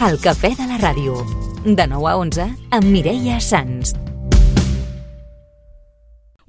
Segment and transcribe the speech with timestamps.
[0.00, 1.18] El cafè de la ràdio.
[1.60, 3.92] De 9 a 11 amb Mireia Sans.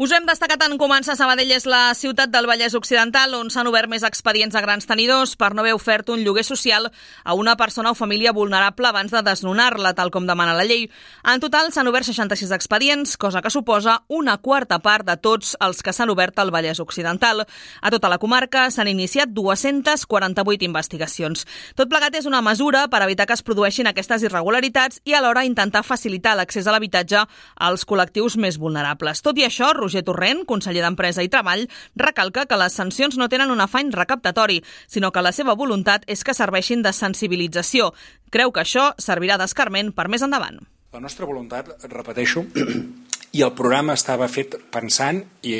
[0.01, 3.85] Us hem destacat en començar Sabadell és la ciutat del Vallès Occidental on s'han obert
[3.85, 7.91] més expedients a grans tenidors per no haver ofert un lloguer social a una persona
[7.91, 10.87] o família vulnerable abans de desnonar-la, tal com demana la llei.
[11.21, 15.83] En total s'han obert 66 expedients, cosa que suposa una quarta part de tots els
[15.85, 17.45] que s'han obert al Vallès Occidental.
[17.45, 21.45] A tota la comarca s'han iniciat 248 investigacions.
[21.77, 25.85] Tot plegat és una mesura per evitar que es produeixin aquestes irregularitats i alhora intentar
[25.85, 27.21] facilitar l'accés a l'habitatge
[27.69, 29.21] als col·lectius més vulnerables.
[29.21, 31.65] Tot i això, Roger Torrent, conseller d'Empresa i Treball,
[31.99, 36.23] recalca que les sancions no tenen un afany recaptatori, sinó que la seva voluntat és
[36.23, 37.91] que serveixin de sensibilització.
[38.31, 40.63] Creu que això servirà d'escarment per més endavant.
[40.95, 42.47] La nostra voluntat, repeteixo,
[43.37, 45.59] i el programa estava fet pensant i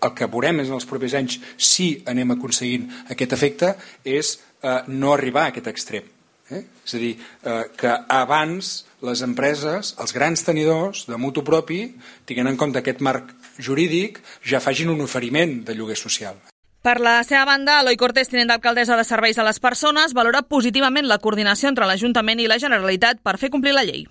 [0.00, 5.12] el que veurem en els propers anys si anem aconseguint aquest efecte és eh, no
[5.12, 6.14] arribar a aquest extrem.
[6.50, 6.64] Eh?
[6.84, 11.94] És a dir, eh, que abans les empreses, els grans tenidors de mutu propi,
[12.26, 16.38] tinguent en compte aquest marc jurídic, ja facin un oferiment de lloguer social.
[16.82, 21.08] Per la seva banda, Eloi Cortés, tinent d'alcaldessa de Serveis a les Persones, valora positivament
[21.10, 24.06] la coordinació entre l'Ajuntament i la Generalitat per fer complir la llei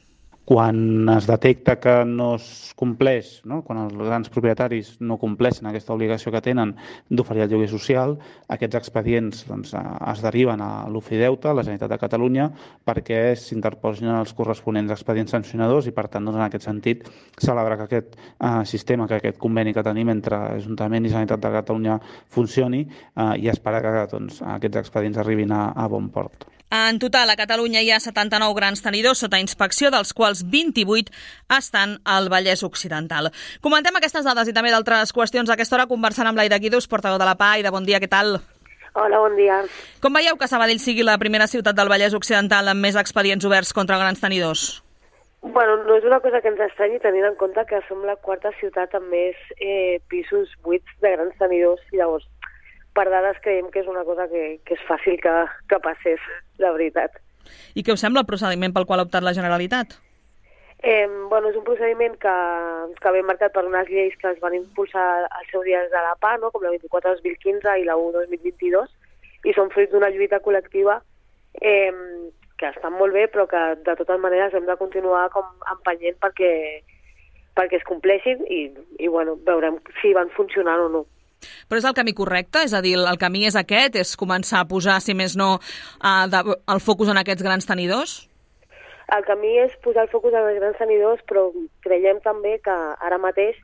[0.48, 3.58] quan es detecta que no es compleix, no?
[3.68, 6.72] quan els grans propietaris no compleixen aquesta obligació que tenen
[7.12, 8.16] d'oferir el lloguer social,
[8.56, 12.48] aquests expedients doncs, es deriven a l'Ofideuta, a la Generalitat de Catalunya,
[12.88, 17.04] perquè s'interposin els corresponents expedients sancionadors i, per tant, doncs, en aquest sentit,
[17.44, 21.58] celebrar que aquest eh, sistema, que aquest conveni que tenim entre Ajuntament i Generalitat de
[21.60, 22.00] Catalunya
[22.32, 26.48] funcioni eh, i esperar que doncs, aquests expedients arribin a, a bon port.
[26.70, 31.14] En total, a Catalunya hi ha 79 grans tenidors sota inspecció, dels quals 28
[31.58, 33.32] estan al Vallès Occidental.
[33.64, 37.22] Comentem aquestes dades i també d'altres qüestions a aquesta hora conversant amb l'Aida Guidus, portaveu
[37.22, 37.54] de la PA.
[37.56, 38.42] Aida, bon dia, què tal?
[39.00, 39.62] Hola, bon dia.
[40.04, 43.72] Com veieu que Sabadell sigui la primera ciutat del Vallès Occidental amb més expedients oberts
[43.72, 44.68] contra grans tenidors?
[45.42, 48.52] Bueno, no és una cosa que ens estranyi tenint en compte que som la quarta
[48.60, 52.28] ciutat amb més eh, pisos buits de grans tenidors i llavors
[52.98, 55.38] per dades creiem que és una cosa que, que és fàcil que,
[55.70, 56.24] que passés,
[56.64, 57.22] la veritat.
[57.78, 60.00] I què us sembla el procediment pel qual ha optat la Generalitat?
[60.84, 62.34] Eh, bueno, és un procediment que,
[63.02, 66.02] que ve marcat per unes lleis que es van impulsar al seu dia des de
[66.06, 66.52] la PA, no?
[66.54, 68.92] com la 24-2015 i la 1-2022,
[69.50, 71.00] i són fruit d'una lluita col·lectiva
[71.62, 71.94] eh,
[72.58, 76.52] que estan molt bé, però que de totes maneres hem de continuar com empenyent perquè,
[77.58, 78.68] perquè es compleixin i,
[79.02, 81.06] i bueno, veurem si van funcionant o no.
[81.68, 82.64] Però és el camí correcte?
[82.66, 83.96] És a dir, el camí és aquest?
[83.96, 85.58] És començar a posar, si més no,
[86.32, 86.44] de,
[86.74, 88.20] el focus en aquests grans tenidors?
[89.16, 91.48] El camí és posar el focus en els grans tenidors, però
[91.86, 93.56] creiem també que ara mateix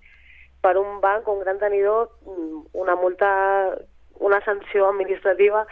[0.63, 2.07] per un banc un gran tenidor
[2.71, 3.31] una multa,
[4.23, 5.65] una sanció administrativa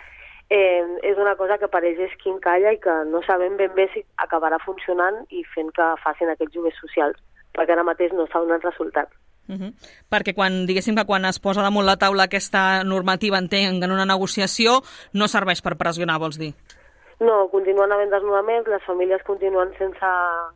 [0.51, 4.03] eh, és una cosa que ells és quincalla i que no sabem ben bé si
[4.25, 7.15] acabarà funcionant i fent que facin aquests joves socials,
[7.55, 9.07] perquè ara mateix no s'ha donat resultat.
[9.47, 9.73] Uh -huh.
[10.09, 14.05] Perquè quan, diguéssim que quan es posa damunt la taula aquesta normativa, entenc, en una
[14.05, 14.81] negociació,
[15.13, 16.53] no serveix per pressionar, vols dir?
[17.21, 20.07] No, continuen havent desnonaments, les famílies continuen sense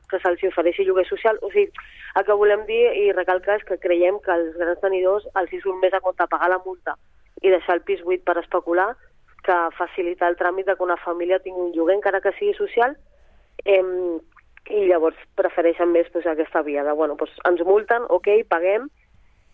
[0.09, 1.38] que se'ls ofereixi lloguer social.
[1.41, 1.69] O sigui,
[2.16, 5.59] el que volem dir i recalcar és que creiem que els grans tenidors els hi
[5.62, 6.96] surt més a compte pagar la multa
[7.44, 8.96] i deixar el pis buit per especular
[9.46, 12.97] que facilitar el tràmit de que una família tingui un lloguer, encara que sigui social,
[13.63, 13.84] eh,
[14.69, 18.87] i llavors prefereixen més pues, aquesta via de, bueno, pues, ens multen, ok, paguem,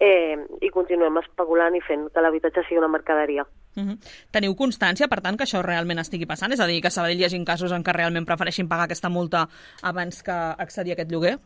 [0.01, 3.45] eh, i continuem especulant i fent que l'habitatge sigui una mercaderia.
[3.75, 3.97] Uh -huh.
[4.31, 6.51] Teniu constància, per tant, que això realment estigui passant?
[6.51, 9.09] És a dir, que a Sabadell hi hagi casos en què realment prefereixin pagar aquesta
[9.09, 9.47] multa
[9.83, 11.37] abans que accedir a aquest lloguer?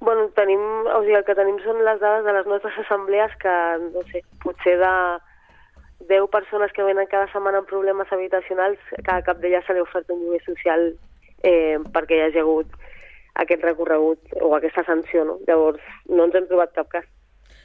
[0.00, 3.54] Bueno, tenim, o sigui, el que tenim són les dades de les nostres assemblees que,
[3.94, 5.18] no sé, potser de
[6.08, 10.12] 10 persones que venen cada setmana amb problemes habitacionals, cada cap d'elles se li oferta
[10.12, 10.92] un lloguer social
[11.42, 12.66] eh, perquè hi hagi hagut
[13.42, 15.38] aquest recorregut o aquesta sanció, no?
[15.48, 17.06] Llavors, no ens hem trobat cap cas.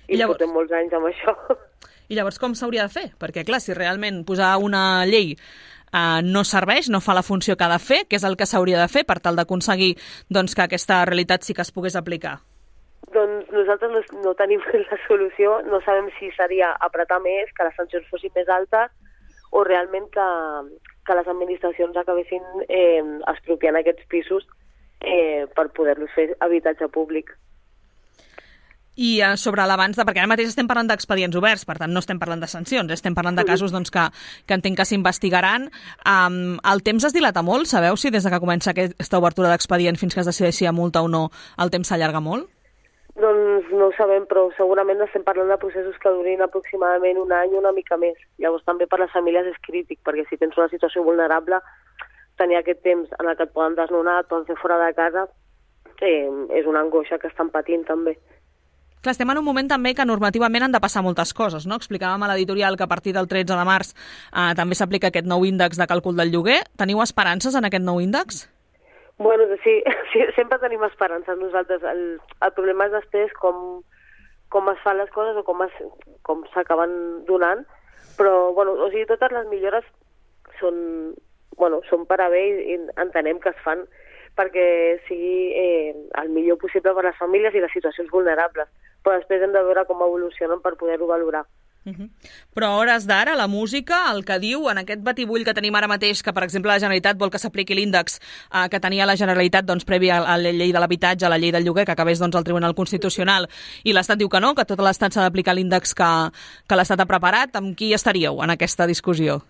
[0.08, 0.40] I, I llavors...
[0.40, 1.36] portem molts anys amb això.
[2.10, 3.08] I llavors com s'hauria de fer?
[3.22, 7.68] Perquè, clar, si realment posar una llei uh, no serveix, no fa la funció que
[7.68, 9.94] ha de fer, què és el que s'hauria de fer per tal d'aconseguir
[10.30, 12.40] doncs, que aquesta realitat sí que es pogués aplicar?
[13.14, 17.78] Doncs nosaltres no, no tenim la solució, no sabem si seria apretar més, que les
[17.78, 18.90] sancions fossin més altes,
[19.54, 20.30] o realment que,
[21.06, 23.02] que les administracions acabessin eh,
[23.32, 24.46] expropiant aquests pisos
[25.02, 27.36] eh, per poder-los fer habitatge públic.
[29.00, 30.04] I eh, sobre l'abans de...
[30.04, 33.16] Perquè ara mateix estem parlant d'expedients oberts, per tant no estem parlant de sancions, estem
[33.16, 34.06] parlant de casos doncs, que,
[34.46, 35.70] que entenc que s'investigaran.
[36.04, 37.70] Um, el temps es dilata molt?
[37.72, 41.06] Sabeu si des de que comença aquesta obertura d'expedient fins que es decideixi a multa
[41.06, 41.30] o no,
[41.64, 42.50] el temps s'allarga molt?
[43.20, 47.56] Doncs no ho sabem, però segurament estem parlant de processos que durin aproximadament un any
[47.56, 48.20] o una mica més.
[48.40, 51.60] Llavors també per les famílies és crític, perquè si tens una situació vulnerable
[52.40, 55.28] tenir aquest temps en el que et poden desnonar, et poden fer fora de casa,
[56.02, 56.28] eh,
[56.58, 58.16] és una angoixa que estan patint també.
[59.00, 61.78] Clar, estem en un moment també que normativament han de passar moltes coses, no?
[61.80, 65.46] Explicàvem a l'editorial que a partir del 13 de març eh, també s'aplica aquest nou
[65.48, 66.60] índex de càlcul del lloguer.
[66.80, 68.44] Teniu esperances en aquest nou índex?
[69.20, 69.78] Bueno, sí,
[70.12, 71.84] sí sempre tenim esperances nosaltres.
[71.84, 73.80] El, el problema és després com,
[74.52, 75.80] com es fan les coses o com es,
[76.28, 77.64] com s'acaben donant,
[78.20, 79.88] però bueno, o sigui, totes les millores
[80.60, 80.76] són,
[81.60, 83.86] bueno, són per a bé i, entenem que es fan
[84.40, 84.66] perquè
[85.08, 88.70] sigui eh, el millor possible per a les famílies i les situacions vulnerables.
[89.04, 91.46] Però després hem de veure com evolucionen per poder-ho valorar.
[91.86, 92.10] Uh -huh.
[92.54, 95.88] Però a hores d'ara, la música, el que diu en aquest batibull que tenim ara
[95.88, 98.20] mateix, que per exemple la Generalitat vol que s'apliqui l'índex
[98.54, 101.38] eh, que tenia la Generalitat doncs, previ a, a la llei de l'habitatge, a la
[101.38, 103.48] llei del lloguer, que acabés doncs, al Tribunal Constitucional,
[103.84, 106.32] i l'Estat diu que no, que tot l'Estat s'ha d'aplicar l'índex que,
[106.68, 109.42] que l'Estat ha preparat, amb qui estaríeu en aquesta discussió?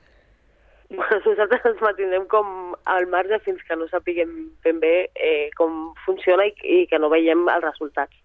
[0.89, 4.31] Nosaltres ens mantindrem com al marge fins que no sapiguem
[4.65, 8.15] ben bé eh, com funciona i, i que no veiem els resultats.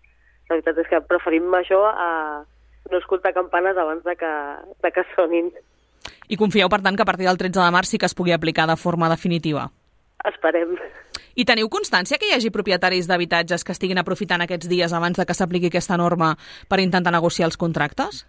[0.48, 2.08] La veritat és que preferim això a
[2.90, 4.32] no escoltar campanes abans de que,
[4.84, 5.52] de que sonin.
[6.28, 8.32] I confieu, per tant, que a partir del 13 de març sí que es pugui
[8.32, 9.68] aplicar de forma definitiva?
[10.24, 10.76] Esperem.
[11.36, 15.26] I teniu constància que hi hagi propietaris d'habitatges que estiguin aprofitant aquests dies abans de
[15.26, 16.34] que s'apliqui aquesta norma
[16.68, 18.24] per intentar negociar els contractes?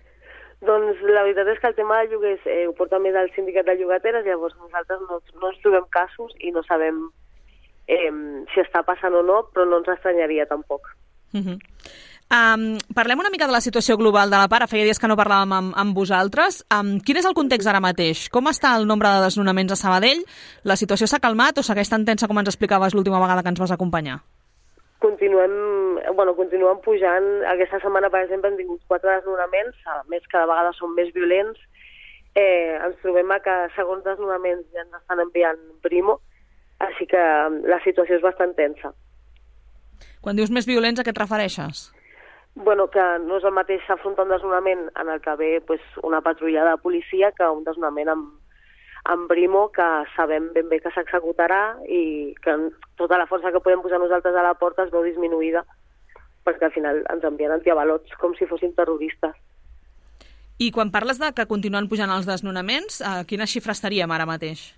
[0.61, 3.67] Doncs la veritat és que el tema de lloguers eh, ho porta més al sindicat
[3.67, 7.09] de llogateres, llavors nosaltres no, no ens trobem casos i no sabem
[7.87, 8.11] eh,
[8.53, 10.87] si està passant o no, però no ens estranyaria tampoc.
[11.33, 11.57] Uh -huh.
[12.25, 14.65] Um, parlem una mica de la situació global de la para.
[14.67, 16.63] Feia dies que no parlàvem amb, amb vosaltres.
[16.73, 18.29] Um, quin és el context ara mateix?
[18.33, 20.25] Com està el nombre de desnonaments a Sabadell?
[20.63, 23.59] La situació s'ha calmat o segueix tan tensa com ens explicaves l'última vegada que ens
[23.59, 24.23] vas acompanyar?
[24.99, 25.53] Continuem,
[26.13, 27.25] bueno, continuem pujant.
[27.49, 31.59] Aquesta setmana, per exemple, hem tingut quatre desnonaments, a més cada vegada són més violents.
[32.35, 36.19] Eh, ens trobem a que segons desnonaments ja ens estan enviant primo,
[36.83, 37.21] així que
[37.71, 38.91] la situació és bastant tensa.
[40.21, 41.87] Quan dius més violents, a què et refereixes?
[42.55, 46.21] Bueno, que no és el mateix afrontar un desnonament en el que ve pues, una
[46.23, 48.29] patrulla de policia que un desnonament amb,
[49.11, 52.55] amb Brimo que sabem ben bé que s'executarà i que
[52.99, 55.65] tota la força que podem posar nosaltres a la porta es veu disminuïda
[56.45, 59.35] perquè al final ens envien antiavalots com si fóssim terroristes.
[60.61, 64.69] I quan parles de que continuen pujant els desnonaments, a quina xifra estaríem ara mateix?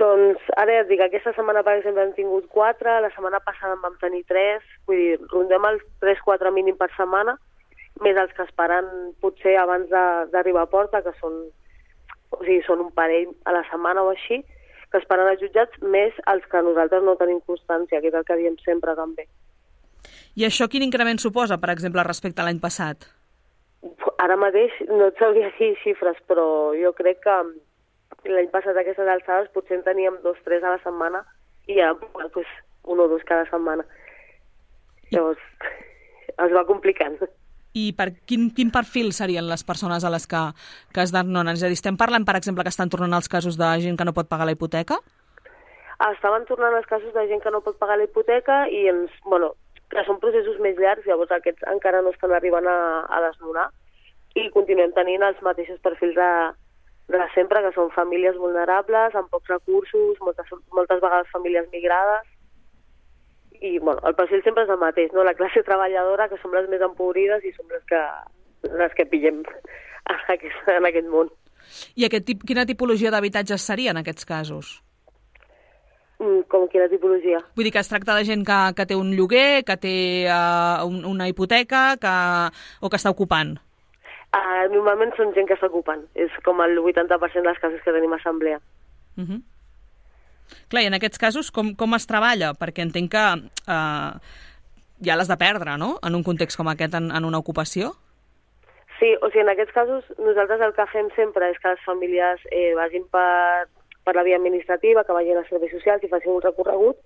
[0.00, 3.76] Doncs ara ja et dic, aquesta setmana per exemple hem tingut 4, la setmana passada
[3.76, 7.36] en vam tenir 3, vull dir, rondem els 3-4 mínim per setmana,
[8.02, 8.88] més els que esperen
[9.22, 9.86] potser abans
[10.34, 11.44] d'arribar a porta, que són,
[12.34, 14.42] o sigui, són un parell a la setmana o així,
[14.90, 18.38] que esperen els jutjats, més els que nosaltres no tenim constància, que és el que
[18.40, 19.28] diem sempre també.
[20.38, 23.08] I això quin increment suposa, per exemple, respecte a l'any passat?
[24.22, 26.46] Ara mateix no et sabria dir xifres, però
[26.78, 27.38] jo crec que
[28.30, 31.24] l'any passat a aquestes alçades potser en teníem dos, tres a la setmana
[31.66, 31.96] i ara
[32.34, 32.46] pues,
[32.86, 33.84] un o dos cada setmana.
[35.10, 35.42] Llavors
[36.46, 37.18] es va complicant.
[37.74, 40.40] I per quin, quin perfil serien les persones a les que,
[40.94, 41.58] que es desnonen?
[41.58, 44.06] És a dir, estem parlant, per exemple, que estan tornant els casos de gent que
[44.06, 45.02] no pot pagar la hipoteca?
[46.12, 49.56] Estaven tornant els casos de gent que no pot pagar la hipoteca i ens, bueno,
[49.92, 53.68] que són processos més llargs, llavors aquests encara no estan arribant a, a desnonar
[54.36, 56.32] i continuem tenint els mateixos perfils de,
[57.14, 62.28] de sempre, que són famílies vulnerables, amb pocs recursos, moltes, moltes vegades famílies migrades,
[63.60, 65.24] i bueno, el perfil sempre és el mateix, no?
[65.26, 68.02] la classe treballadora, que som les més empobrides i som les que,
[68.68, 71.32] les que pillem en aquest, en aquest món.
[71.98, 74.78] I aquest tip, quina tipologia d'habitatges seria en aquests casos?
[76.18, 77.38] Mm, com quina tipologia?
[77.54, 79.94] Vull dir que es tracta de gent que, que té un lloguer, que té
[80.26, 82.14] uh, un, una hipoteca que,
[82.82, 83.54] o que està ocupant?
[84.34, 86.02] Uh, normalment són gent que s'ocupen.
[86.18, 88.58] És com el 80% de les cases que tenim a assemblea.
[89.16, 89.40] Uh -huh.
[90.68, 92.52] Clar, i en aquests casos com, com es treballa?
[92.52, 93.24] Perquè entenc que
[93.70, 94.18] uh,
[95.00, 97.94] ja l'has de perdre, no?, en un context com aquest, en, en una ocupació.
[98.98, 102.40] Sí, o sigui, en aquests casos nosaltres el que fem sempre és que les famílies
[102.50, 103.68] eh, vagin per,
[104.08, 106.96] per la via administrativa, que vagin a serveis socials i facin un recorregut,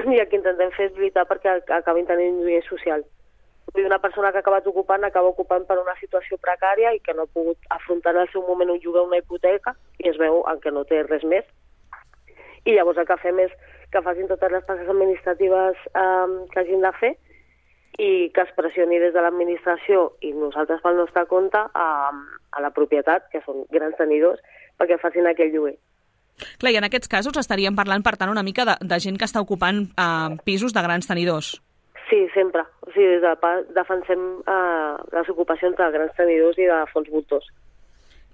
[0.14, 3.04] i el que intentem fer és lluitar perquè acabin tenint un lloguer social.
[3.76, 7.26] Una persona que ha acabat ocupant acaba ocupant per una situació precària i que no
[7.26, 10.72] ha pogut afrontar en el seu moment un lloguer una hipoteca i es veu què
[10.72, 11.44] no té res més.
[12.64, 13.52] I llavors el que fem és
[13.92, 17.12] que facin totes les tasques administratives eh, que hagin de fer
[17.98, 22.72] i que es pressioni des de l'administració i nosaltres pel nostre compte a, a la
[22.76, 24.40] propietat, que són grans tenidors,
[24.80, 25.76] perquè facin aquell lloguer.
[26.58, 29.24] Clar, i en aquests casos estaríem parlant, per tant, una mica de, de gent que
[29.28, 31.54] està ocupant eh, pisos de grans tenidors.
[32.10, 32.62] Sí, sempre.
[32.86, 37.48] O sigui, des de defensem eh, les ocupacions de grans tenidors i de fons voltors.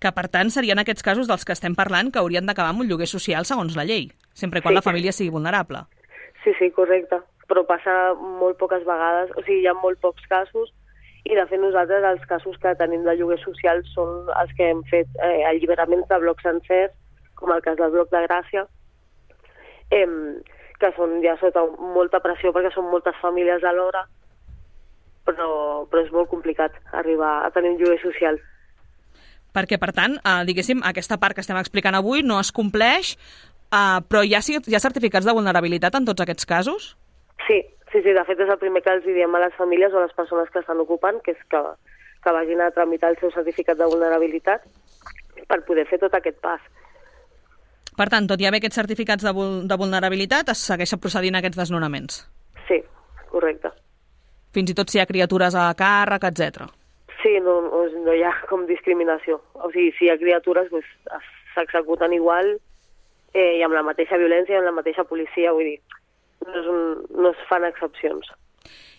[0.03, 2.89] Que, per tant, serien aquests casos dels que estem parlant que haurien d'acabar amb un
[2.91, 4.11] lloguer social segons la llei.
[4.35, 4.77] sempre quan Sí.
[4.77, 5.85] la família sigui vulnerable.
[6.43, 7.19] Sí, sí, correcte.
[7.47, 10.73] Però passa molt poques vegades, o sigui, hi ha molt pocs casos,
[11.25, 14.81] i de fet nosaltres els casos que tenim de lloguer social són els que hem
[14.91, 16.93] fet eh, alliberaments de blocs sencers,
[17.43, 18.65] com el cas del bloc de Gràcia,
[19.93, 20.09] eh,
[20.81, 24.07] que són ja sota molta pressió perquè són moltes famílies alhora,
[25.27, 28.41] però, però és molt complicat arribar a tenir un lloguer social.
[29.53, 33.15] Perquè, per tant, eh, diguéssim, aquesta part que estem explicant avui no es compleix,
[33.69, 36.93] eh, però hi ha, hi ha certificats de vulnerabilitat en tots aquests casos?
[37.47, 37.61] Sí,
[37.93, 40.07] sí, sí, de fet és el primer que els diem a les famílies o a
[40.07, 41.63] les persones que estan ocupant, que és que,
[42.25, 44.65] que vagin a tramitar el seu certificat de vulnerabilitat
[45.49, 46.63] per poder fer tot aquest pas.
[48.03, 51.61] Per tant, tot i haver aquests certificats de, vul de vulnerabilitat, es segueixen procedint aquests
[51.61, 52.17] desnonaments.
[52.67, 52.81] Sí,
[53.31, 53.71] correcte.
[54.57, 56.67] Fins i tot si hi ha criatures a càrrec, etc.
[57.23, 59.39] Sí, no, no, hi ha com discriminació.
[59.55, 64.19] O sigui, si hi ha criatures, doncs, es- s'executen igual eh, i amb la mateixa
[64.19, 65.79] violència i amb la mateixa policia, vull dir,
[66.43, 66.83] no, és un,
[67.23, 68.33] no es fan excepcions.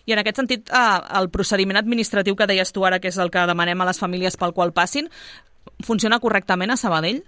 [0.07, 3.33] I en aquest sentit, eh, el procediment administratiu que deies tu ara, que és el
[3.35, 5.11] que demanem a les famílies pel qual passin,
[5.83, 7.25] funciona correctament a Sabadell?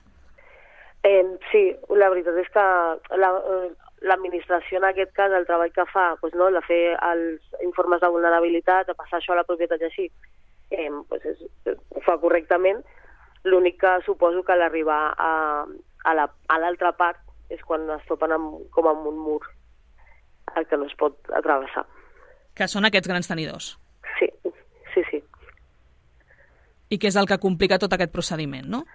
[1.05, 1.21] Eh,
[1.51, 1.61] sí,
[1.93, 2.61] la veritat és que
[3.21, 3.71] la- eh,
[4.01, 8.09] l'administració en aquest cas, el treball que fa, doncs, no, de fer els informes de
[8.09, 10.07] vulnerabilitat, de passar això a la propietat i així,
[10.71, 12.81] eh, doncs és, ho fa correctament.
[13.45, 15.65] L'únic que suposo que l'arribar a,
[16.05, 17.19] a la- a l'altra part
[17.49, 19.41] és quan es topen amb, com amb un mur
[20.55, 21.85] el que no es pot atravessar.
[22.55, 23.77] Que són aquests grans tenidors.
[24.17, 24.29] Sí,
[24.93, 25.23] sí, sí.
[26.89, 28.85] I que és el que complica tot aquest procediment, no?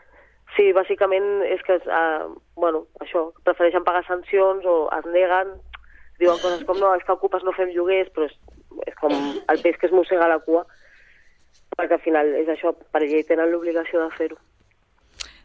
[0.57, 2.25] Sí, bàsicament és que, eh,
[2.57, 5.55] bueno, això, prefereixen pagar sancions o es neguen,
[6.19, 8.37] diuen coses com, no, és que ocupes no fem lloguers, però és,
[8.87, 10.65] és com el peix que es mossega la cua,
[11.77, 14.41] perquè al final és això, per llei tenen l'obligació de fer-ho.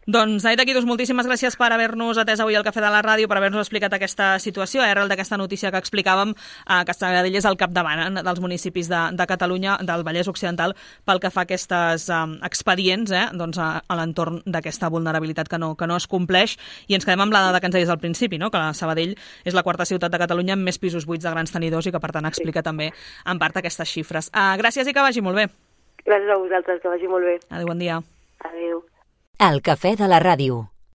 [0.06, 3.40] Doncs, Aida Guidos, moltíssimes gràcies per haver-nos atès avui al Cafè de la Ràdio, per
[3.40, 7.58] haver-nos explicat aquesta situació, eh, arrel d'aquesta notícia que explicàvem, eh, que Sabadell és el
[7.58, 10.76] capdavant eh, dels municipis de, de Catalunya, del Vallès Occidental,
[11.10, 15.58] pel que fa a aquestes eh, expedients eh, doncs, a, a l'entorn d'aquesta vulnerabilitat que
[15.58, 16.54] no, que no es compleix.
[16.86, 18.54] I ens quedem amb la dada que ens deies al principi, no?
[18.54, 21.50] que la Sabadell és la quarta ciutat de Catalunya amb més pisos buits de grans
[21.50, 22.70] tenidors i que, per tant, explica sí.
[22.70, 22.94] també,
[23.26, 24.30] en part, aquestes xifres.
[24.30, 25.50] Uh, gràcies i que vagi molt bé.
[26.06, 27.40] Gràcies a vosaltres, que vagi molt bé.
[27.50, 28.04] Adéu, bon dia.
[28.46, 28.86] Adéu.
[29.38, 30.62] El cafè de la ràdio.